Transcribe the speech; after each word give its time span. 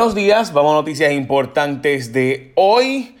Buenos 0.00 0.14
días, 0.14 0.54
vamos 0.54 0.72
a 0.72 0.76
noticias 0.76 1.12
importantes 1.12 2.10
de 2.10 2.52
hoy. 2.54 3.18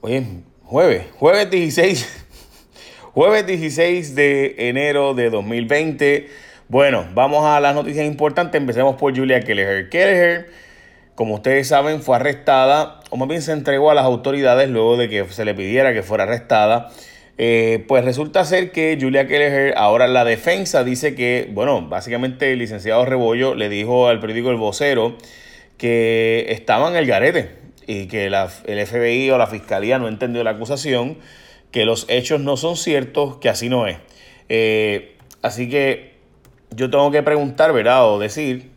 Hoy 0.00 0.42
jueves, 0.64 1.06
jueves 1.16 1.48
16, 1.48 2.26
jueves 3.14 3.46
16 3.46 4.16
de 4.16 4.68
enero 4.68 5.14
de 5.14 5.30
2020. 5.30 6.28
Bueno, 6.66 7.06
vamos 7.14 7.44
a 7.44 7.60
las 7.60 7.72
noticias 7.72 8.04
importantes. 8.04 8.60
Empecemos 8.60 8.96
por 8.96 9.16
Julia 9.16 9.38
Kelleher. 9.38 9.88
Kelleher, 9.90 10.50
como 11.14 11.36
ustedes 11.36 11.68
saben, 11.68 12.02
fue 12.02 12.16
arrestada, 12.16 12.98
o 13.10 13.16
más 13.16 13.28
bien 13.28 13.40
se 13.40 13.52
entregó 13.52 13.92
a 13.92 13.94
las 13.94 14.06
autoridades 14.06 14.68
luego 14.68 14.96
de 14.96 15.08
que 15.08 15.24
se 15.28 15.44
le 15.44 15.54
pidiera 15.54 15.92
que 15.92 16.02
fuera 16.02 16.24
arrestada. 16.24 16.90
Eh, 17.40 17.84
pues 17.86 18.04
resulta 18.04 18.44
ser 18.44 18.72
que 18.72 18.98
Julia 19.00 19.28
Kelleher, 19.28 19.74
ahora 19.76 20.08
la 20.08 20.24
defensa, 20.24 20.82
dice 20.82 21.14
que, 21.14 21.48
bueno, 21.52 21.82
básicamente 21.88 22.52
el 22.52 22.58
licenciado 22.58 23.04
Rebollo 23.04 23.54
le 23.54 23.68
dijo 23.68 24.08
al 24.08 24.18
periódico 24.18 24.50
El 24.50 24.56
Vocero 24.56 25.16
que 25.76 26.46
estaba 26.48 26.90
en 26.90 26.96
el 26.96 27.06
garete 27.06 27.56
y 27.86 28.06
que 28.08 28.26
el 28.26 28.86
FBI 28.86 29.30
o 29.30 29.38
la 29.38 29.46
fiscalía 29.46 29.98
no 30.00 30.08
entendió 30.08 30.42
la 30.42 30.50
acusación, 30.50 31.16
que 31.70 31.84
los 31.84 32.06
hechos 32.08 32.40
no 32.40 32.56
son 32.56 32.76
ciertos, 32.76 33.36
que 33.36 33.48
así 33.48 33.68
no 33.68 33.86
es. 33.86 33.98
Eh, 34.48 35.16
así 35.40 35.68
que 35.68 36.14
yo 36.74 36.90
tengo 36.90 37.10
que 37.12 37.22
preguntar, 37.22 37.72
¿verdad? 37.72 38.12
O 38.12 38.18
decir, 38.18 38.70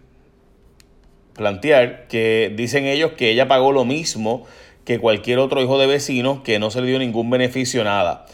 plantear 1.36 2.08
que 2.08 2.54
dicen 2.56 2.86
ellos 2.86 3.14
que 3.14 3.32
ella 3.32 3.48
pagó 3.48 3.72
lo 3.72 3.86
mismo 3.86 4.46
que 4.86 5.00
cualquier 5.00 5.40
otro 5.40 5.62
hijo 5.62 5.80
de 5.80 5.88
vecino, 5.88 6.44
que 6.44 6.60
no 6.60 6.70
se 6.70 6.82
le 6.82 6.88
dio 6.88 7.00
ningún 7.00 7.30
beneficio, 7.30 7.84
nada. 7.84 8.28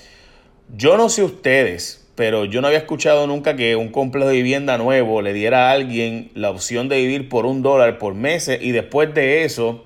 Yo 0.76 0.98
no 0.98 1.08
sé 1.08 1.24
ustedes, 1.24 2.06
pero 2.16 2.44
yo 2.44 2.60
no 2.60 2.68
había 2.68 2.80
escuchado 2.80 3.26
nunca 3.26 3.56
que 3.56 3.78
un 3.78 3.88
complejo 3.88 4.28
de 4.28 4.36
vivienda 4.36 4.78
nuevo 4.78 5.22
le 5.22 5.32
diera 5.32 5.70
a 5.70 5.72
alguien 5.72 6.30
la 6.34 6.50
opción 6.50 6.90
de 6.90 6.98
vivir 6.98 7.30
por 7.30 7.46
un 7.46 7.62
dólar 7.62 8.00
por 8.00 8.16
mes 8.16 8.50
y 8.50 8.72
después 8.72 9.14
de 9.14 9.46
eso 9.46 9.86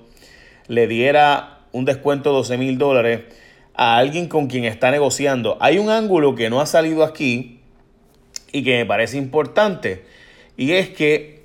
le 0.66 0.88
diera 0.88 1.60
un 1.70 1.84
descuento 1.84 2.30
de 2.30 2.36
12 2.36 2.58
mil 2.58 2.78
dólares 2.78 3.20
a 3.74 3.96
alguien 3.96 4.26
con 4.26 4.48
quien 4.48 4.64
está 4.64 4.90
negociando. 4.90 5.56
Hay 5.60 5.78
un 5.78 5.88
ángulo 5.88 6.34
que 6.34 6.50
no 6.50 6.60
ha 6.60 6.66
salido 6.66 7.04
aquí 7.04 7.60
y 8.50 8.64
que 8.64 8.78
me 8.78 8.86
parece 8.86 9.18
importante 9.18 10.04
y 10.56 10.72
es 10.72 10.88
que 10.88 11.44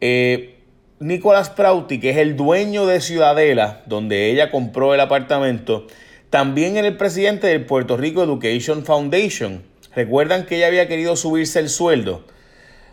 eh, 0.00 0.60
Nicolás 1.00 1.50
Prauti, 1.50 1.98
que 1.98 2.10
es 2.10 2.18
el 2.18 2.36
dueño 2.36 2.86
de 2.86 3.00
Ciudadela, 3.00 3.82
donde 3.86 4.30
ella 4.30 4.52
compró 4.52 4.94
el 4.94 5.00
apartamento, 5.00 5.88
también 6.30 6.76
era 6.76 6.86
el 6.86 6.96
presidente 6.96 7.48
del 7.48 7.66
Puerto 7.66 7.96
Rico 7.96 8.22
Education 8.22 8.84
Foundation. 8.84 9.62
¿Recuerdan 9.94 10.46
que 10.46 10.56
ella 10.56 10.68
había 10.68 10.86
querido 10.86 11.16
subirse 11.16 11.58
el 11.58 11.68
sueldo? 11.68 12.24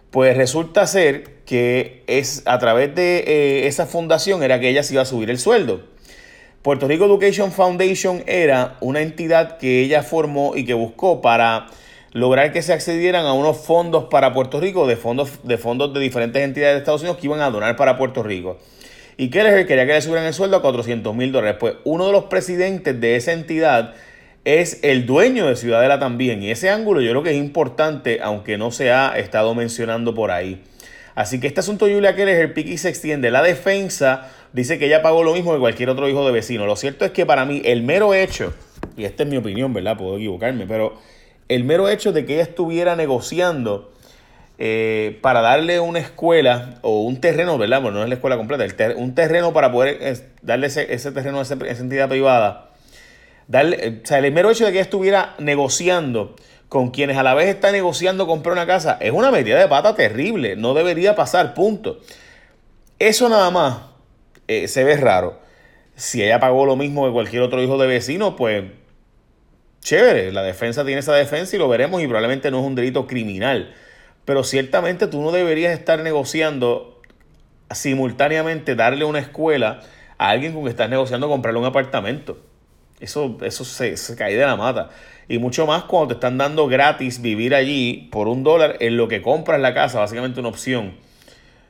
Pues 0.09 0.35
resulta 0.35 0.87
ser 0.87 1.37
que 1.45 2.03
es 2.07 2.41
a 2.45 2.57
través 2.57 2.95
de 2.95 3.19
eh, 3.19 3.67
esa 3.67 3.85
fundación 3.85 4.41
era 4.41 4.59
que 4.59 4.69
ella 4.69 4.81
se 4.81 4.93
iba 4.93 5.03
a 5.03 5.05
subir 5.05 5.29
el 5.29 5.37
sueldo. 5.37 5.81
Puerto 6.63 6.87
Rico 6.87 7.05
Education 7.05 7.51
Foundation 7.51 8.23
era 8.25 8.77
una 8.81 9.01
entidad 9.01 9.57
que 9.59 9.81
ella 9.81 10.01
formó 10.01 10.55
y 10.55 10.65
que 10.65 10.73
buscó 10.73 11.21
para 11.21 11.67
lograr 12.13 12.51
que 12.51 12.63
se 12.63 12.73
accedieran 12.73 13.25
a 13.27 13.33
unos 13.33 13.57
fondos 13.57 14.05
para 14.05 14.33
Puerto 14.33 14.59
Rico, 14.59 14.87
de 14.87 14.97
fondos 14.97 15.29
de, 15.43 15.57
fondos 15.59 15.93
de 15.93 15.99
diferentes 15.99 16.41
entidades 16.41 16.73
de 16.73 16.79
Estados 16.79 17.01
Unidos 17.01 17.19
que 17.19 17.27
iban 17.27 17.41
a 17.41 17.51
donar 17.51 17.75
para 17.75 17.97
Puerto 17.97 18.23
Rico. 18.23 18.57
Y 19.17 19.29
Kelleher 19.29 19.65
quería 19.65 19.87
que 19.87 19.93
le 19.93 20.01
subieran 20.01 20.27
el 20.27 20.33
sueldo 20.33 20.57
a 20.57 20.61
400 20.61 21.15
mil 21.15 21.31
dólares. 21.31 21.57
Pues 21.59 21.75
uno 21.83 22.05
de 22.05 22.11
los 22.11 22.25
presidentes 22.25 23.01
de 23.01 23.15
esa 23.15 23.33
entidad 23.33 23.95
es 24.45 24.79
el 24.83 25.07
dueño 25.07 25.47
de 25.47 25.55
Ciudadela 25.55 25.99
también. 25.99 26.43
Y 26.43 26.51
ese 26.51 26.69
ángulo 26.69 27.01
yo 27.01 27.09
creo 27.09 27.23
que 27.23 27.31
es 27.31 27.37
importante, 27.37 28.19
aunque 28.21 28.57
no 28.59 28.71
se 28.71 28.91
ha 28.91 29.17
estado 29.17 29.55
mencionando 29.55 30.13
por 30.13 30.29
ahí. 30.29 30.61
Así 31.15 31.39
que 31.39 31.47
este 31.47 31.61
asunto 31.61 31.87
de 31.87 31.95
Julia 31.95 32.15
Keller, 32.15 32.53
el 32.55 32.77
se 32.77 32.89
extiende. 32.89 33.31
La 33.31 33.41
defensa 33.41 34.29
dice 34.53 34.77
que 34.77 34.85
ella 34.85 35.01
pagó 35.01 35.23
lo 35.23 35.33
mismo 35.33 35.51
que 35.51 35.59
cualquier 35.59 35.89
otro 35.89 36.07
hijo 36.07 36.23
de 36.23 36.31
vecino. 36.31 36.67
Lo 36.67 36.75
cierto 36.75 37.03
es 37.03 37.09
que 37.09 37.25
para 37.25 37.43
mí 37.43 37.63
el 37.65 37.81
mero 37.81 38.13
hecho, 38.13 38.53
y 38.95 39.05
esta 39.05 39.23
es 39.23 39.29
mi 39.29 39.37
opinión, 39.37 39.73
¿verdad? 39.73 39.97
Puedo 39.97 40.17
equivocarme, 40.17 40.67
pero 40.67 40.93
el 41.49 41.63
mero 41.63 41.89
hecho 41.89 42.11
de 42.11 42.23
que 42.25 42.35
ella 42.35 42.43
estuviera 42.43 42.95
negociando 42.95 43.91
eh, 44.59 45.19
para 45.21 45.41
darle 45.41 45.79
una 45.79 45.99
escuela 45.99 46.79
o 46.81 47.03
un 47.03 47.21
terreno, 47.21 47.59
¿verdad? 47.59 47.79
Bueno, 47.79 47.99
no 47.99 48.03
es 48.03 48.09
la 48.09 48.15
escuela 48.15 48.37
completa, 48.37 48.65
un 48.95 49.13
terreno 49.13 49.53
para 49.53 49.71
poder 49.71 50.17
darle 50.41 50.65
ese, 50.67 51.11
terreno 51.11 51.39
a 51.39 51.41
esa, 51.43 51.53
entidad 51.53 52.09
privada. 52.09 52.71
Darle, 53.47 53.77
eh, 53.79 54.01
o 54.03 54.07
sea, 54.07 54.17
el 54.17 54.31
mero 54.31 54.49
hecho 54.49 54.65
de 54.65 54.71
que 54.71 54.79
estuviera 54.79 55.35
negociando 55.37 56.35
con 56.69 56.89
quienes 56.89 57.17
a 57.17 57.23
la 57.23 57.35
vez 57.35 57.47
está 57.49 57.71
negociando 57.71 58.25
comprar 58.25 58.53
una 58.53 58.65
casa 58.65 58.97
es 58.99 59.11
una 59.11 59.29
medida 59.29 59.59
de 59.59 59.67
pata 59.67 59.95
terrible. 59.95 60.55
No 60.55 60.73
debería 60.73 61.15
pasar, 61.15 61.53
punto. 61.53 61.99
Eso 62.97 63.29
nada 63.29 63.51
más 63.51 63.77
eh, 64.47 64.67
se 64.67 64.83
ve 64.83 64.97
raro. 64.97 65.39
Si 65.95 66.23
ella 66.23 66.39
pagó 66.39 66.65
lo 66.65 66.75
mismo 66.75 67.05
que 67.05 67.11
cualquier 67.11 67.43
otro 67.43 67.61
hijo 67.61 67.77
de 67.77 67.85
vecino, 67.85 68.35
pues 68.35 68.63
chévere. 69.81 70.31
La 70.31 70.41
defensa 70.41 70.83
tiene 70.83 71.01
esa 71.01 71.13
defensa 71.13 71.55
y 71.55 71.59
lo 71.59 71.69
veremos 71.69 72.01
y 72.01 72.07
probablemente 72.07 72.49
no 72.49 72.59
es 72.59 72.65
un 72.65 72.73
delito 72.73 73.05
criminal 73.05 73.71
pero 74.27 74.43
ciertamente 74.43 75.07
tú 75.07 75.21
no 75.21 75.31
deberías 75.31 75.71
estar 75.71 76.01
negociando 76.01 77.01
simultáneamente 77.71 78.75
darle 78.75 79.05
una 79.05 79.19
escuela 79.19 79.79
a 80.17 80.29
alguien 80.31 80.51
con 80.51 80.65
que 80.65 80.69
estás 80.69 80.89
negociando 80.89 81.29
comprarle 81.29 81.61
un 81.61 81.65
apartamento. 81.65 82.37
Eso, 82.99 83.37
eso 83.41 83.63
se, 83.63 83.95
cae 84.17 84.35
de 84.35 84.45
la 84.45 84.57
mata. 84.57 84.89
Y 85.29 85.37
mucho 85.39 85.65
más 85.65 85.85
cuando 85.85 86.09
te 86.09 86.13
están 86.15 86.37
dando 86.37 86.67
gratis 86.67 87.21
vivir 87.21 87.55
allí 87.55 88.09
por 88.11 88.27
un 88.27 88.43
dólar 88.43 88.75
en 88.81 88.97
lo 88.97 89.07
que 89.07 89.21
compras 89.21 89.61
la 89.61 89.73
casa, 89.73 89.99
básicamente 89.99 90.41
una 90.41 90.49
opción. 90.49 90.97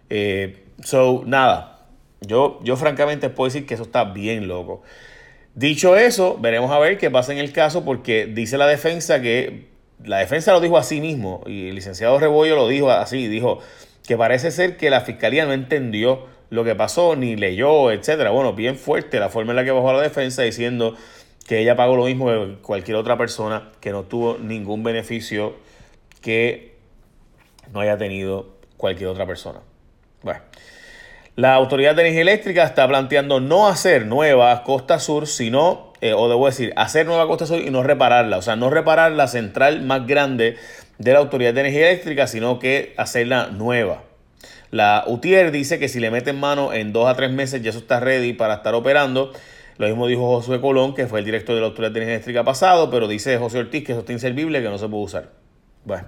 Eh, 0.09 0.63
so, 0.83 1.21
nada. 1.27 1.85
Yo, 2.21 2.59
yo 2.63 2.75
francamente 2.75 3.29
puedo 3.29 3.49
decir 3.49 3.67
que 3.67 3.75
eso 3.75 3.83
está 3.83 4.03
bien 4.03 4.47
loco. 4.47 4.81
Dicho 5.53 5.95
eso, 5.95 6.39
veremos 6.39 6.71
a 6.71 6.79
ver 6.79 6.97
qué 6.97 7.11
pasa 7.11 7.33
en 7.33 7.37
el 7.37 7.53
caso 7.53 7.85
porque 7.85 8.25
dice 8.25 8.57
la 8.57 8.65
defensa 8.65 9.21
que 9.21 9.76
la 10.03 10.19
defensa 10.19 10.53
lo 10.53 10.59
dijo 10.59 10.77
así 10.77 11.01
mismo 11.01 11.43
y 11.47 11.69
el 11.69 11.75
licenciado 11.75 12.19
Rebollo 12.19 12.55
lo 12.55 12.67
dijo 12.67 12.91
así, 12.91 13.27
dijo 13.27 13.59
que 14.05 14.17
parece 14.17 14.51
ser 14.51 14.77
que 14.77 14.89
la 14.89 15.01
fiscalía 15.01 15.45
no 15.45 15.53
entendió 15.53 16.25
lo 16.49 16.63
que 16.63 16.75
pasó, 16.75 17.15
ni 17.15 17.35
leyó, 17.35 17.91
etcétera. 17.91 18.29
Bueno, 18.29 18.53
bien 18.53 18.77
fuerte 18.77 19.19
la 19.19 19.29
forma 19.29 19.51
en 19.51 19.57
la 19.57 19.65
que 19.65 19.71
bajó 19.71 19.91
la 19.93 20.01
defensa 20.01 20.43
diciendo 20.43 20.95
que 21.47 21.59
ella 21.59 21.75
pagó 21.75 21.95
lo 21.95 22.05
mismo 22.05 22.27
que 22.27 22.55
cualquier 22.61 22.97
otra 22.97 23.17
persona 23.17 23.71
que 23.79 23.91
no 23.91 24.03
tuvo 24.03 24.37
ningún 24.37 24.83
beneficio 24.83 25.55
que 26.21 26.75
no 27.73 27.79
haya 27.81 27.97
tenido 27.97 28.57
cualquier 28.77 29.09
otra 29.09 29.25
persona. 29.25 29.59
Bueno, 30.23 30.41
la 31.35 31.53
Autoridad 31.53 31.95
de 31.95 32.01
Energía 32.01 32.21
Eléctrica 32.21 32.63
está 32.63 32.87
planteando 32.87 33.39
no 33.39 33.67
hacer 33.67 34.05
nueva 34.05 34.63
Costa 34.63 34.99
Sur, 34.99 35.27
sino 35.27 35.86
eh, 36.01 36.13
o 36.13 36.29
debo 36.29 36.45
decir, 36.45 36.73
hacer 36.75 37.05
Nueva 37.05 37.27
Costa 37.27 37.45
Sur 37.45 37.59
y 37.59 37.69
no 37.69 37.83
repararla. 37.83 38.37
O 38.37 38.41
sea, 38.41 38.55
no 38.55 38.69
reparar 38.69 39.11
la 39.11 39.27
central 39.27 39.81
más 39.81 40.05
grande 40.05 40.57
de 40.97 41.13
la 41.13 41.19
Autoridad 41.19 41.53
de 41.53 41.61
Energía 41.61 41.89
Eléctrica, 41.89 42.27
sino 42.27 42.59
que 42.59 42.93
hacerla 42.97 43.47
nueva. 43.47 44.03
La 44.69 45.05
UTIER 45.07 45.51
dice 45.51 45.79
que 45.79 45.87
si 45.87 45.99
le 45.99 46.11
meten 46.11 46.39
mano 46.39 46.73
en 46.73 46.91
dos 46.91 47.07
a 47.07 47.15
tres 47.15 47.31
meses 47.31 47.61
ya 47.61 47.69
eso 47.69 47.79
está 47.79 47.99
ready 47.99 48.33
para 48.33 48.55
estar 48.55 48.75
operando. 48.75 49.31
Lo 49.77 49.87
mismo 49.87 50.07
dijo 50.07 50.27
Josué 50.27 50.59
Colón, 50.59 50.93
que 50.93 51.07
fue 51.07 51.19
el 51.19 51.25
director 51.25 51.55
de 51.55 51.61
la 51.61 51.67
Autoridad 51.67 51.91
de 51.91 51.99
Energía 51.99 52.15
Eléctrica 52.15 52.43
pasado, 52.43 52.89
pero 52.89 53.07
dice 53.07 53.37
José 53.37 53.59
Ortiz 53.59 53.83
que 53.83 53.91
eso 53.93 54.01
está 54.01 54.11
inservible, 54.11 54.61
que 54.61 54.69
no 54.69 54.77
se 54.77 54.87
puede 54.87 55.03
usar. 55.03 55.29
Bueno. 55.85 56.07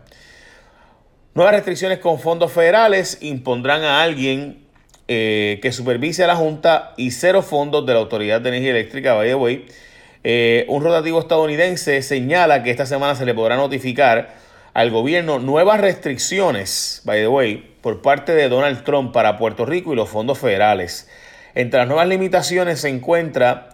Nuevas 1.36 1.54
restricciones 1.54 2.00
con 2.00 2.20
fondos 2.20 2.52
federales 2.52 3.20
impondrán 3.22 3.84
a 3.84 4.02
alguien 4.02 4.68
eh, 5.12 5.58
que 5.64 5.72
supervise 5.72 6.24
a 6.24 6.28
la 6.28 6.36
Junta 6.36 6.94
y 6.96 7.10
cero 7.10 7.42
fondos 7.42 7.84
de 7.84 7.94
la 7.94 8.00
Autoridad 8.00 8.42
de 8.42 8.50
Energía 8.50 8.70
Eléctrica, 8.70 9.16
by 9.16 9.28
the 9.28 9.34
way. 9.34 9.66
Eh, 10.24 10.66
un 10.68 10.84
rotativo 10.84 11.20
estadounidense 11.20 12.04
señala 12.04 12.62
que 12.62 12.70
esta 12.70 12.86
semana 12.86 13.16
se 13.16 13.26
le 13.26 13.34
podrá 13.34 13.56
notificar 13.56 14.36
al 14.76 14.92
gobierno 14.92 15.40
nuevas 15.40 15.82
restricciones, 15.82 17.02
by 17.06 17.22
the 17.22 17.28
way, 17.28 17.76
por 17.82 18.04
parte 18.04 18.36
de 18.36 18.50
Donald 18.50 18.84
Trump 18.84 19.12
para 19.12 19.36
Puerto 19.36 19.66
Rico 19.66 19.94
y 19.94 19.96
los 19.96 20.10
fondos 20.10 20.38
federales. 20.38 21.10
Entre 21.56 21.80
las 21.80 21.88
nuevas 21.88 22.08
limitaciones 22.08 22.82
se 22.82 22.90
encuentra 22.90 23.70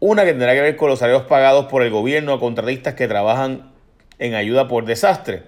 una 0.00 0.24
que 0.24 0.32
tendrá 0.32 0.54
que 0.54 0.60
ver 0.60 0.74
con 0.74 0.88
los 0.88 0.98
salarios 0.98 1.28
pagados 1.28 1.66
por 1.66 1.84
el 1.84 1.90
gobierno 1.90 2.32
a 2.32 2.40
contratistas 2.40 2.94
que 2.94 3.06
trabajan 3.06 3.70
en 4.18 4.34
ayuda 4.34 4.66
por 4.66 4.86
desastre. 4.86 5.44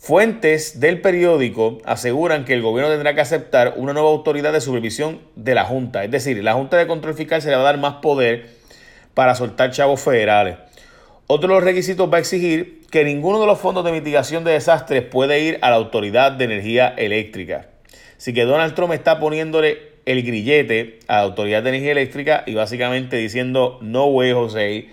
Fuentes 0.00 0.78
del 0.78 1.00
periódico 1.00 1.78
aseguran 1.84 2.44
que 2.44 2.54
el 2.54 2.62
gobierno 2.62 2.90
tendrá 2.90 3.14
que 3.14 3.20
aceptar 3.20 3.74
una 3.76 3.92
nueva 3.92 4.08
autoridad 4.08 4.52
de 4.52 4.60
supervisión 4.60 5.20
de 5.34 5.54
la 5.54 5.64
Junta. 5.64 6.04
Es 6.04 6.10
decir, 6.10 6.42
la 6.42 6.54
Junta 6.54 6.76
de 6.76 6.86
Control 6.86 7.14
Fiscal 7.14 7.42
se 7.42 7.50
le 7.50 7.56
va 7.56 7.62
a 7.62 7.64
dar 7.64 7.78
más 7.78 7.94
poder 7.94 8.48
para 9.12 9.34
soltar 9.34 9.72
chavos 9.72 10.00
federales. 10.00 10.56
Otro 11.26 11.48
de 11.48 11.54
los 11.56 11.64
requisitos 11.64 12.10
va 12.10 12.16
a 12.16 12.20
exigir 12.20 12.86
que 12.90 13.04
ninguno 13.04 13.40
de 13.40 13.46
los 13.46 13.58
fondos 13.58 13.84
de 13.84 13.92
mitigación 13.92 14.44
de 14.44 14.52
desastres 14.52 15.02
puede 15.02 15.40
ir 15.40 15.58
a 15.60 15.70
la 15.70 15.76
Autoridad 15.76 16.32
de 16.32 16.44
Energía 16.44 16.88
Eléctrica. 16.96 17.66
Así 18.16 18.32
que 18.32 18.44
Donald 18.44 18.74
Trump 18.74 18.92
está 18.92 19.18
poniéndole 19.18 19.78
el 20.06 20.22
grillete 20.22 21.00
a 21.08 21.16
la 21.16 21.22
Autoridad 21.22 21.62
de 21.62 21.70
Energía 21.70 21.92
Eléctrica 21.92 22.44
y 22.46 22.54
básicamente 22.54 23.16
diciendo, 23.16 23.78
no 23.82 24.06
way, 24.06 24.32
José 24.32 24.88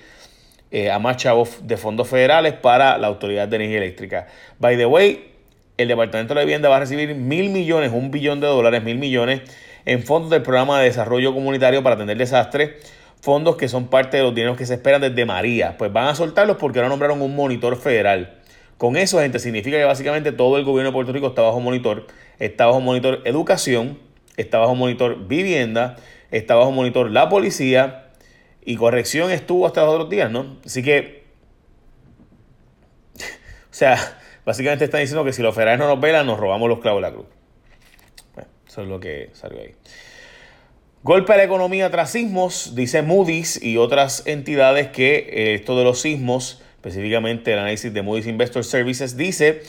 eh, 0.75 0.91
a 0.91 0.99
más 0.99 1.15
chavos 1.15 1.65
de 1.65 1.77
fondos 1.77 2.09
federales 2.09 2.51
para 2.51 2.97
la 2.97 3.07
Autoridad 3.07 3.47
de 3.47 3.55
Energía 3.55 3.77
Eléctrica. 3.77 4.27
By 4.59 4.75
the 4.75 4.85
way, 4.85 5.31
el 5.77 5.87
Departamento 5.87 6.33
de 6.33 6.41
la 6.41 6.43
Vivienda 6.43 6.67
va 6.67 6.75
a 6.75 6.79
recibir 6.81 7.15
mil 7.15 7.49
millones, 7.49 7.93
un 7.93 8.11
billón 8.11 8.41
de 8.41 8.47
dólares, 8.47 8.83
mil 8.83 8.97
millones 8.97 9.43
en 9.85 10.03
fondos 10.03 10.31
del 10.31 10.41
programa 10.41 10.77
de 10.79 10.87
desarrollo 10.87 11.33
comunitario 11.33 11.81
para 11.81 11.95
atender 11.95 12.17
desastres, 12.17 12.71
fondos 13.21 13.55
que 13.55 13.69
son 13.69 13.87
parte 13.87 14.17
de 14.17 14.23
los 14.23 14.35
dineros 14.35 14.57
que 14.57 14.65
se 14.65 14.73
esperan 14.73 14.99
desde 14.99 15.23
María. 15.23 15.77
Pues 15.77 15.93
van 15.93 16.09
a 16.09 16.15
soltarlos 16.15 16.57
porque 16.57 16.79
ahora 16.79 16.89
nombraron 16.89 17.21
un 17.21 17.33
monitor 17.37 17.77
federal. 17.77 18.33
Con 18.77 18.97
eso, 18.97 19.19
gente, 19.21 19.39
significa 19.39 19.77
que 19.77 19.85
básicamente 19.85 20.33
todo 20.33 20.57
el 20.57 20.65
gobierno 20.65 20.89
de 20.89 20.93
Puerto 20.93 21.13
Rico 21.13 21.27
está 21.27 21.41
bajo 21.41 21.61
monitor. 21.61 22.07
Está 22.37 22.65
bajo 22.65 22.81
monitor 22.81 23.21
educación, 23.23 23.97
está 24.35 24.57
bajo 24.57 24.75
monitor 24.75 25.25
vivienda, 25.25 25.95
está 26.31 26.55
bajo 26.55 26.73
monitor 26.73 27.11
la 27.11 27.29
policía 27.29 28.04
y 28.65 28.75
corrección 28.75 29.31
estuvo 29.31 29.65
hasta 29.65 29.85
los 29.85 29.93
otros 29.93 30.09
días, 30.09 30.29
¿no? 30.29 30.57
Así 30.65 30.83
que, 30.83 31.23
o 33.19 33.73
sea, 33.73 34.17
básicamente 34.45 34.85
están 34.85 35.01
diciendo 35.01 35.23
que 35.23 35.31
si 35.31 35.41
los 35.41 35.55
federales 35.55 35.79
no 35.79 35.87
nos 35.87 36.01
velan, 36.01 36.25
nos 36.25 36.39
robamos 36.39 36.67
los 36.67 36.79
clavos 36.79 37.01
de 37.01 37.09
la 37.09 37.13
cruz. 37.13 37.27
Bueno, 38.33 38.49
eso 38.67 38.81
es 38.81 38.87
lo 38.87 38.99
que 38.99 39.29
salió 39.33 39.61
ahí. 39.61 39.75
Golpe 41.03 41.33
a 41.33 41.37
la 41.37 41.43
economía 41.43 41.89
tras 41.91 42.11
sismos, 42.11 42.73
dice 42.75 43.03
Moody's 43.03 43.61
y 43.63 43.77
otras 43.77 44.25
entidades 44.25 44.87
que 44.87 45.17
eh, 45.17 45.53
esto 45.53 45.77
de 45.77 45.83
los 45.83 46.01
sismos 46.01 46.61
específicamente 46.85 47.51
el 47.51 47.59
análisis 47.59 47.91
de 47.91 48.03
Moody's 48.03 48.27
Investor 48.27 48.63
Services, 48.63 49.17
dice 49.17 49.63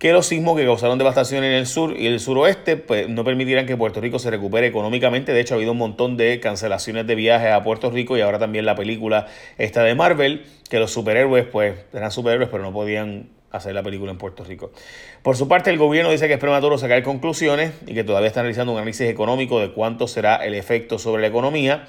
que 0.00 0.12
los 0.12 0.28
sismos 0.28 0.56
que 0.56 0.64
causaron 0.64 0.96
devastación 0.96 1.44
en 1.44 1.52
el 1.52 1.66
sur 1.66 1.94
y 1.94 2.06
el 2.06 2.20
suroeste 2.20 2.78
pues, 2.78 3.06
no 3.06 3.22
permitirán 3.22 3.66
que 3.66 3.76
Puerto 3.76 4.00
Rico 4.00 4.18
se 4.18 4.30
recupere 4.30 4.66
económicamente. 4.66 5.34
De 5.34 5.40
hecho, 5.40 5.52
ha 5.52 5.56
habido 5.58 5.72
un 5.72 5.78
montón 5.78 6.16
de 6.16 6.40
cancelaciones 6.40 7.06
de 7.06 7.14
viajes 7.14 7.52
a 7.52 7.62
Puerto 7.62 7.90
Rico 7.90 8.16
y 8.16 8.22
ahora 8.22 8.38
también 8.38 8.64
la 8.64 8.74
película 8.74 9.26
esta 9.58 9.82
de 9.82 9.94
Marvel, 9.94 10.46
que 10.70 10.78
los 10.78 10.90
superhéroes, 10.90 11.44
pues 11.44 11.74
eran 11.92 12.10
superhéroes, 12.10 12.48
pero 12.48 12.62
no 12.62 12.72
podían 12.72 13.28
hacer 13.50 13.74
la 13.74 13.82
película 13.82 14.10
en 14.10 14.16
Puerto 14.16 14.42
Rico. 14.42 14.72
Por 15.20 15.36
su 15.36 15.48
parte, 15.48 15.68
el 15.68 15.76
gobierno 15.76 16.10
dice 16.10 16.28
que 16.28 16.34
es 16.34 16.40
prematuro 16.40 16.78
sacar 16.78 17.02
conclusiones 17.02 17.74
y 17.86 17.92
que 17.92 18.02
todavía 18.02 18.28
están 18.28 18.44
realizando 18.44 18.72
un 18.72 18.78
análisis 18.78 19.06
económico 19.06 19.60
de 19.60 19.72
cuánto 19.72 20.08
será 20.08 20.36
el 20.36 20.54
efecto 20.54 20.98
sobre 20.98 21.20
la 21.20 21.28
economía. 21.28 21.84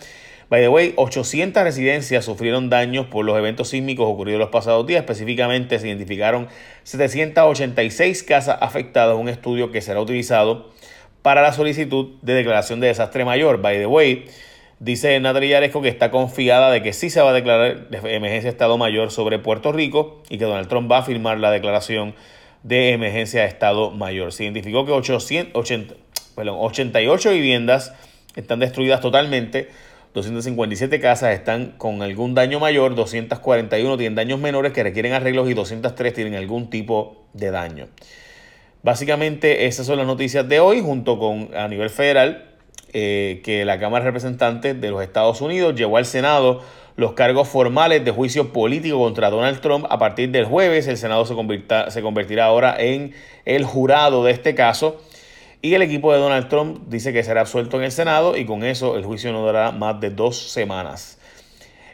By 0.52 0.60
the 0.60 0.68
way, 0.68 0.94
800 0.98 1.64
residencias 1.64 2.26
sufrieron 2.26 2.70
daños 2.70 3.06
por 3.06 3.24
los 3.24 3.38
eventos 3.38 3.70
sísmicos 3.70 4.06
ocurridos 4.06 4.38
los 4.38 4.50
pasados 4.50 4.86
días. 4.86 5.00
Específicamente 5.00 5.80
se 5.80 5.88
identificaron 5.88 6.50
786 6.84 8.22
casas 8.24 8.58
afectadas, 8.60 9.16
un 9.16 9.30
estudio 9.30 9.72
que 9.72 9.80
será 9.80 10.02
utilizado 10.02 10.70
para 11.22 11.42
la 11.42 11.54
solicitud 11.54 12.18
de 12.22 12.34
declaración 12.34 12.82
de 12.82 12.88
desastre 12.88 13.24
mayor. 13.24 13.62
By 13.62 13.78
the 13.78 13.86
way, 13.86 14.26
dice 14.80 15.18
Natalia 15.22 15.52
Yaresco 15.52 15.82
que 15.82 15.88
está 15.88 16.12
confiada 16.12 16.70
de 16.70 16.84
que 16.84 16.92
sí 16.92 17.10
se 17.10 17.22
va 17.22 17.30
a 17.30 17.34
declarar 17.34 17.88
de 17.88 17.98
emergencia 18.14 18.50
de 18.50 18.50
Estado 18.50 18.78
Mayor 18.78 19.10
sobre 19.10 19.40
Puerto 19.40 19.72
Rico 19.72 20.22
y 20.28 20.38
que 20.38 20.44
Donald 20.44 20.68
Trump 20.68 20.92
va 20.92 20.98
a 20.98 21.04
firmar 21.04 21.40
la 21.40 21.50
declaración 21.50 22.14
de 22.64 22.92
emergencia 22.92 23.44
de 23.44 23.48
Estado 23.48 23.92
Mayor. 23.92 24.34
Se 24.34 24.44
identificó 24.44 24.86
que 24.86 24.92
880, 24.92 25.96
perdón, 26.36 26.58
88 26.60 27.32
viviendas 27.32 27.94
están 28.36 28.60
destruidas 28.60 29.00
totalmente 29.00 29.70
257 30.14 31.00
casas 31.00 31.34
están 31.34 31.74
con 31.78 32.02
algún 32.02 32.34
daño 32.36 32.60
mayor, 32.60 32.96
241 32.96 33.98
tienen 33.98 34.16
daños 34.16 34.40
menores 34.40 34.74
que 34.74 34.84
requieren 34.84 35.14
arreglos 35.14 35.50
y 35.50 35.54
203 35.54 36.14
tienen 36.14 36.36
algún 36.36 36.70
tipo 36.70 37.24
de 37.34 37.52
daño. 37.52 37.88
Básicamente 38.84 39.68
esas 39.68 39.86
son 39.86 39.98
las 39.98 40.08
noticias 40.08 40.48
de 40.50 40.60
hoy, 40.60 40.82
junto 40.82 41.18
con 41.18 41.56
a 41.56 41.68
nivel 41.68 41.90
federal, 41.90 42.50
eh, 42.94 43.42
que 43.44 43.64
la 43.64 43.80
Cámara 43.80 44.04
de 44.04 44.10
Representantes 44.10 44.82
de 44.82 44.90
los 44.90 45.02
Estados 45.02 45.40
Unidos 45.40 45.76
llevó 45.76 45.98
al 45.98 46.06
Senado 46.06 46.62
los 46.98 47.14
cargos 47.14 47.48
formales 47.48 48.04
de 48.04 48.12
juicio 48.12 48.52
político 48.52 49.00
contra 49.00 49.30
Donald 49.30 49.62
Trump. 49.62 49.86
A 49.90 49.98
partir 49.98 50.30
del 50.32 50.46
jueves, 50.46 50.88
el 50.88 50.98
Senado 50.98 51.26
se, 51.26 51.36
se 51.90 52.02
convertirá 52.02 52.46
ahora 52.46 52.76
en 52.78 53.14
el 53.46 53.64
jurado 53.64 54.26
de 54.26 54.32
este 54.32 54.56
caso 54.56 55.02
y 55.62 55.74
el 55.76 55.82
equipo 55.82 56.12
de 56.12 56.20
Donald 56.20 56.48
Trump 56.50 56.88
dice 56.88 57.14
que 57.14 57.24
será 57.24 57.42
absuelto 57.42 57.78
en 57.78 57.84
el 57.84 57.92
Senado 57.92 58.36
y 58.36 58.46
con 58.46 58.64
eso 58.64 58.98
el 58.98 59.06
juicio 59.06 59.32
no 59.32 59.42
durará 59.42 59.72
más 59.72 60.00
de 60.00 60.10
dos 60.10 60.52
semanas. 60.52 61.20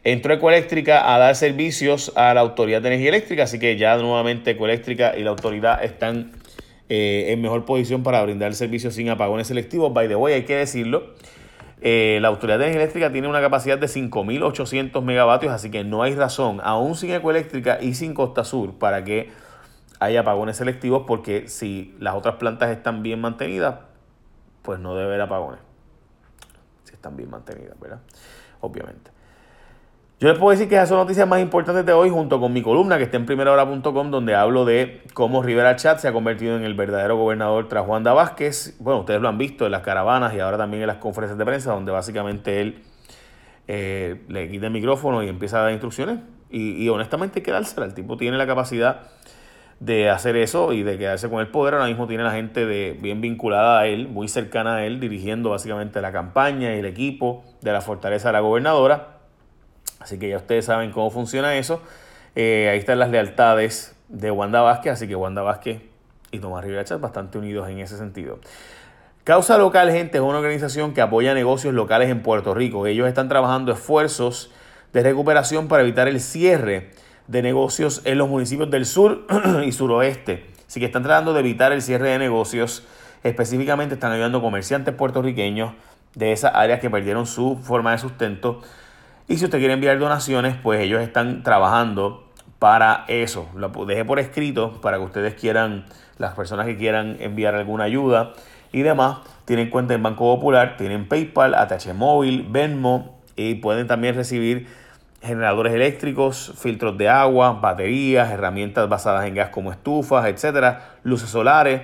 Entró 0.04 0.34
Ecoeléctrica 0.34 1.14
a 1.14 1.18
dar 1.18 1.36
servicios 1.36 2.14
a 2.16 2.34
la 2.34 2.40
Autoridad 2.40 2.82
de 2.82 2.88
Energía 2.88 3.10
Eléctrica, 3.10 3.44
así 3.44 3.60
que 3.60 3.76
ya 3.78 3.98
nuevamente 3.98 4.52
Ecoeléctrica 4.52 5.18
y 5.18 5.24
la 5.24 5.32
autoridad 5.32 5.84
están 5.84 6.32
eh, 6.88 7.26
en 7.28 7.42
mejor 7.42 7.66
posición 7.66 8.04
para 8.04 8.24
brindar 8.24 8.56
servicios 8.56 8.94
sin 8.94 9.10
apagones 9.10 9.48
selectivos. 9.48 9.94
By 9.94 10.08
the 10.08 10.16
way, 10.16 10.36
hay 10.36 10.44
que 10.44 10.56
decirlo. 10.56 11.16
Eh, 11.82 12.20
la 12.22 12.30
Autoridad 12.30 12.58
de 12.58 12.66
Energía 12.66 12.84
Eléctrica 12.84 13.12
tiene 13.12 13.28
una 13.28 13.42
capacidad 13.42 13.78
de 13.78 13.88
5.800 13.88 15.02
megavatios, 15.04 15.52
así 15.52 15.70
que 15.70 15.84
no 15.84 16.04
hay 16.04 16.16
razón, 16.16 16.62
aún 16.64 16.96
sin 16.96 17.12
Ecoeléctrica 17.12 17.80
y 17.82 17.94
sin 17.94 18.14
Costa 18.14 18.46
Sur, 18.46 18.76
para 18.80 19.04
que 19.04 19.30
hay 20.00 20.18
apagones 20.18 20.58
selectivos 20.58 21.04
porque 21.08 21.48
si 21.48 21.96
las 22.00 22.16
otras 22.16 22.36
plantas 22.36 22.70
están 22.70 23.04
bien 23.04 23.20
mantenidas, 23.20 23.76
pues 24.62 24.80
no 24.80 24.96
debe 24.96 25.08
haber 25.08 25.22
apagones. 25.22 25.60
Si 26.84 26.94
están 26.94 27.18
bien 27.18 27.30
mantenidas, 27.30 27.80
¿verdad? 27.80 28.00
Obviamente. 28.62 29.12
Yo 30.20 30.28
les 30.30 30.40
puedo 30.40 30.50
decir 30.50 30.68
que 30.68 30.74
esas 30.74 30.90
son 30.90 30.98
noticias 30.98 31.28
más 31.28 31.40
importantes 31.40 31.86
de 31.86 31.94
hoy 31.94 32.10
junto 32.10 32.40
con 32.40 32.52
mi 32.52 32.64
columna 32.64 32.98
que 32.98 33.04
está 33.04 33.18
en 33.18 33.28
primerahora.com 33.28 34.10
donde 34.10 34.34
hablo 34.34 34.66
de 34.66 35.04
cómo 35.14 35.44
Rivera 35.44 35.76
Chat 35.76 36.00
se 36.00 36.08
ha 36.08 36.14
convertido 36.14 36.58
en 36.58 36.64
el 36.64 36.74
verdadero 36.74 37.18
gobernador 37.18 37.68
tras 37.68 37.86
Juan 37.86 38.04
Vázquez. 38.04 38.76
Bueno, 38.80 39.02
ustedes 39.02 39.22
lo 39.22 39.30
han 39.30 39.38
visto 39.38 39.68
en 39.68 39.72
las 39.72 39.84
caravanas 39.84 40.34
y 40.34 40.40
ahora 40.40 40.58
también 40.58 40.82
en 40.82 40.88
las 40.88 40.98
conferencias 40.98 41.38
de 41.38 41.46
prensa 41.46 41.72
donde 41.72 41.92
básicamente 41.92 42.62
él 42.62 42.84
eh, 43.68 44.24
le 44.28 44.50
quita 44.50 44.66
el 44.66 44.72
micrófono 44.72 45.22
y 45.22 45.30
empieza 45.30 45.60
a 45.60 45.62
dar 45.62 45.72
instrucciones. 45.72 46.18
Y, 46.50 46.84
y 46.84 46.90
honestamente 46.90 47.40
hay 47.40 47.44
que 47.44 47.52
dársela. 47.52 47.86
El 47.86 47.94
tipo 47.94 48.18
tiene 48.18 48.38
la 48.38 48.48
capacidad 48.48 49.12
de 49.80 50.10
hacer 50.10 50.36
eso 50.36 50.74
y 50.74 50.84
de 50.84 50.98
quedarse 50.98 51.30
con 51.30 51.40
el 51.40 51.48
poder. 51.48 51.76
Ahora 51.76 51.88
mismo 51.88 52.08
tiene 52.08 52.24
la 52.24 52.32
gente 52.32 52.66
de, 52.66 52.98
bien 53.00 53.22
vinculada 53.22 53.80
a 53.80 53.88
él, 53.88 54.08
muy 54.08 54.28
cercana 54.28 54.78
a 54.78 54.86
él, 54.86 55.00
dirigiendo 55.00 55.52
básicamente 55.52 56.02
la 56.02 56.12
campaña 56.12 56.76
y 56.76 56.80
el 56.80 56.86
equipo 56.86 57.44
de 57.62 57.72
la 57.72 57.82
fortaleza 57.82 58.30
de 58.30 58.34
la 58.34 58.40
gobernadora. 58.40 59.18
Así 60.00 60.18
que 60.20 60.30
ya 60.30 60.38
ustedes 60.38 60.66
saben 60.66 60.92
cómo 60.92 61.10
funciona 61.12 61.56
eso. 61.56 61.82
Eh, 62.36 62.70
ahí 62.72 62.80
están 62.80 63.00
las 63.00 63.10
lealtades 63.10 63.96
de 64.10 64.32
Wanda 64.32 64.62
Vázquez, 64.62 64.94
así 64.94 65.08
que 65.08 65.16
Wanda 65.16 65.42
Vázquez 65.42 65.82
y 66.32 66.40
Tomás 66.40 66.64
Rivera 66.64 66.84
bastante 66.98 67.38
unidos 67.38 67.70
en 67.70 67.80
ese 67.80 67.98
sentido. 67.98 68.40
Causa 69.24 69.58
Local, 69.58 69.92
gente, 69.92 70.20
es 70.20 70.24
una 70.24 70.38
organización 70.38 70.94
que 70.94 71.02
apoya 71.02 71.34
negocios 71.34 71.74
locales 71.74 72.10
en 72.10 72.22
Puerto 72.22 72.54
Rico. 72.54 72.88
Ellos 72.88 73.08
están 73.08 73.28
trabajando 73.28 73.74
esfuerzos 73.74 74.52
de 74.94 75.04
recuperación 75.04 75.68
para 75.68 75.84
evitar 75.84 76.08
el 76.08 76.22
cierre 76.22 76.92
de 77.28 77.42
negocios 77.42 78.02
en 78.06 78.18
los 78.18 78.30
municipios 78.30 78.70
del 78.70 78.86
sur 78.86 79.26
y 79.66 79.72
suroeste. 79.72 80.46
Así 80.68 80.80
que 80.80 80.86
están 80.86 81.04
tratando 81.04 81.34
de 81.34 81.40
evitar 81.42 81.72
el 81.72 81.82
cierre 81.82 82.10
de 82.10 82.20
negocios. 82.20 82.86
Específicamente 83.24 83.96
están 83.96 84.12
ayudando 84.12 84.42
comerciantes 84.42 84.94
puertorriqueños 84.94 85.74
de 86.16 86.32
esas 86.32 86.54
áreas 86.56 86.80
que 86.80 86.90
perdieron 86.90 87.26
su 87.26 87.58
forma 87.62 87.92
de 87.92 87.98
sustento. 88.00 88.62
Y 89.28 89.38
si 89.38 89.46
usted 89.46 89.60
quiere 89.60 89.74
enviar 89.74 90.00
donaciones, 90.00 90.56
pues 90.62 90.82
ellos 90.82 91.02
están 91.02 91.44
trabajando 91.44 92.28
para 92.60 93.06
eso. 93.08 93.48
Lo 93.56 93.70
dejé 93.86 94.06
por 94.06 94.20
escrito 94.20 94.82
para 94.82 94.98
que 94.98 95.04
ustedes 95.04 95.34
quieran, 95.36 95.86
las 96.18 96.34
personas 96.34 96.66
que 96.66 96.78
quieran 96.78 97.18
enviar 97.20 97.56
alguna 97.56 97.84
ayuda 97.84 98.34
y 98.72 98.82
demás, 98.82 99.20
tienen 99.46 99.70
cuenta 99.70 99.94
en 99.94 100.04
Banco 100.04 100.36
Popular, 100.36 100.76
tienen 100.78 101.08
PayPal, 101.08 101.54
ATH 101.56 101.94
Móvil, 101.94 102.46
Venmo 102.50 103.20
y 103.36 103.56
pueden 103.56 103.88
también 103.88 104.16
recibir 104.16 104.68
generadores 105.22 105.74
eléctricos, 105.74 106.54
filtros 106.58 106.98
de 106.98 107.10
agua, 107.10 107.54
baterías, 107.54 108.32
herramientas 108.32 108.88
basadas 108.88 109.26
en 109.26 109.36
gas 109.36 109.50
como 109.50 109.72
estufas, 109.72 110.26
etcétera, 110.28 110.98
luces 111.04 111.30
solares. 111.30 111.82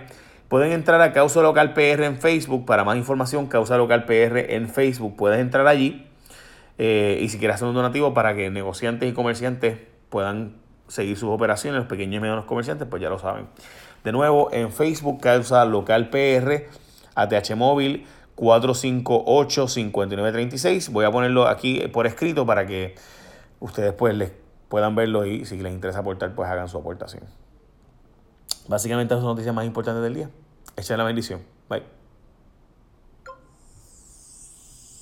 Pueden 0.47 0.71
entrar 0.71 1.01
a 1.01 1.13
Causa 1.13 1.41
Local 1.41 1.73
PR 1.73 2.03
en 2.03 2.19
Facebook. 2.19 2.65
Para 2.65 2.83
más 2.83 2.97
información, 2.97 3.47
Causa 3.47 3.75
Local 3.77 4.05
PR 4.05 4.53
en 4.53 4.69
Facebook. 4.69 5.15
Puedes 5.15 5.39
entrar 5.39 5.65
allí. 5.65 6.07
Eh, 6.77 7.19
y 7.21 7.29
si 7.29 7.39
quieres 7.39 7.55
hacer 7.55 7.67
un 7.67 7.73
donativo 7.73 8.13
para 8.13 8.35
que 8.35 8.51
negociantes 8.51 9.09
y 9.09 9.13
comerciantes 9.13 9.79
puedan 10.09 10.55
seguir 10.87 11.17
sus 11.17 11.29
operaciones, 11.29 11.79
los 11.79 11.87
pequeños 11.87 12.17
y 12.17 12.19
medianos 12.19 12.45
comerciantes, 12.45 12.87
pues 12.87 13.01
ya 13.01 13.09
lo 13.09 13.17
saben. 13.17 13.47
De 14.03 14.11
nuevo, 14.11 14.49
en 14.51 14.71
Facebook, 14.71 15.21
Causa 15.21 15.65
Local 15.65 16.09
PR, 16.09 16.67
ATH 17.15 17.55
Móvil 17.55 18.05
458-5936. 18.35 20.91
Voy 20.91 21.05
a 21.05 21.11
ponerlo 21.11 21.47
aquí 21.47 21.79
por 21.91 22.05
escrito 22.07 22.45
para 22.45 22.67
que 22.67 22.95
ustedes 23.63 23.93
pues 23.93 24.13
les 24.13 24.32
puedan 24.67 24.93
verlo 24.96 25.25
y 25.25 25.46
si 25.46 25.58
les 25.58 25.74
interesa 25.74 26.00
aportar, 26.00 26.36
pues 26.36 26.50
hagan 26.50 26.67
su 26.67 26.77
aportación. 26.77 27.24
Básicamente, 28.67 29.13
son 29.15 29.24
las 29.24 29.32
noticias 29.32 29.55
más 29.55 29.65
importantes 29.65 30.03
del 30.03 30.13
día. 30.13 30.29
Echen 30.75 30.98
la 30.98 31.03
bendición. 31.03 31.41
Bye. 31.70 32.02